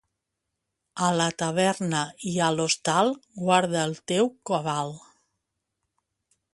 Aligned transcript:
A 1.07 1.09
la 1.17 1.27
taverna 1.41 2.01
i 2.33 2.35
a 2.47 2.49
l'hostal 2.55 3.13
guarda 3.45 3.87
el 3.91 3.95
teu 4.15 4.35
cabal. 4.53 4.95